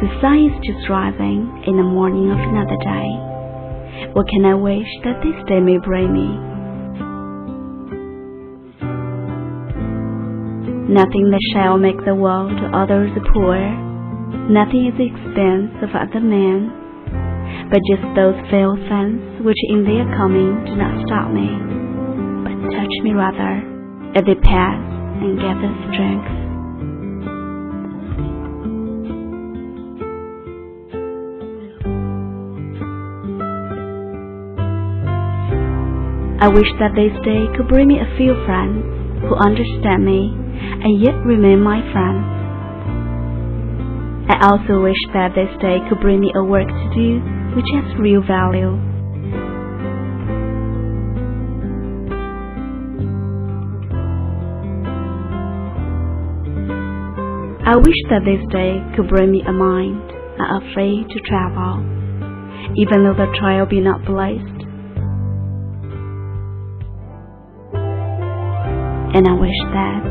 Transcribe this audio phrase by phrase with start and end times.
[0.00, 3.08] The sun is just rising in the morning of another day.
[4.16, 6.28] What can I wish that this day may bring me?
[10.88, 13.60] Nothing that shall make the world or others poor,
[14.48, 16.72] nothing at the expense of other men,
[17.68, 21.60] but just those fail things which in their coming do not stop me,
[22.40, 23.52] but touch me rather
[24.16, 24.80] as they pass
[25.20, 26.39] and gather strength.
[36.40, 38.80] I wish that this day could bring me a few friends
[39.20, 42.24] who understand me and yet remain my friends.
[44.32, 47.20] I also wish that this day could bring me a work to do
[47.52, 48.72] which has real value.
[57.68, 61.84] I wish that this day could bring me a mind not afraid to travel,
[62.80, 64.69] even though the trial be not blessed
[69.12, 70.04] and I wish that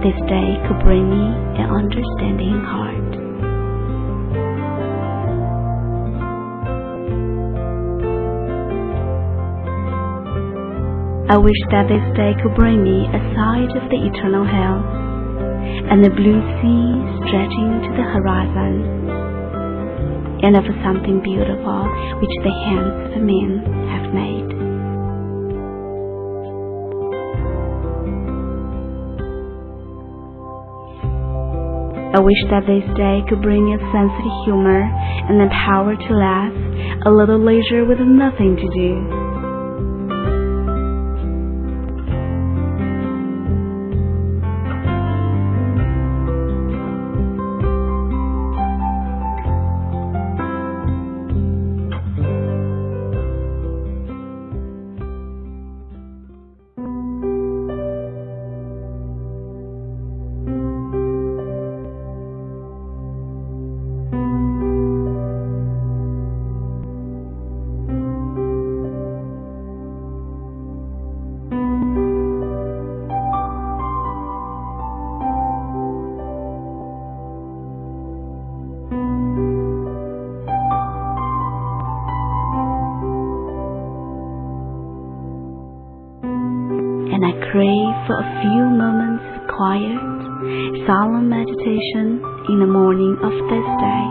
[0.00, 1.24] this day could bring me
[1.60, 3.12] an understanding heart.
[11.28, 15.02] I wish that this day could bring me a sight of the eternal hills
[15.92, 16.88] and the blue sea
[17.28, 18.74] stretching to the horizon,
[20.42, 21.88] and of something beautiful
[22.20, 23.60] which the hands of men
[23.92, 24.61] have made.
[32.14, 36.12] I wish that this day could bring a sense of humor and the power to
[36.12, 36.52] laugh,
[37.06, 39.11] a little leisure with nothing to do.
[87.22, 92.18] And I crave for a few moments of quiet, solemn meditation
[92.50, 94.06] in the morning of this day.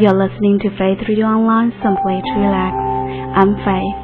[0.00, 2.74] You're listening to Faith Radio Online simply to relax.
[3.36, 4.03] I'm Faith.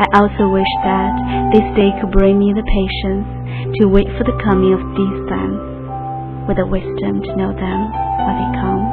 [0.00, 1.12] I also wish that
[1.52, 5.60] this day could bring me the patience to wait for the coming of these things,
[6.48, 7.80] with the wisdom to know them
[8.24, 8.84] when they come,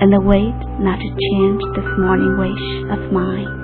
[0.00, 2.64] and the weight not to change this morning wish
[2.96, 3.63] of mine.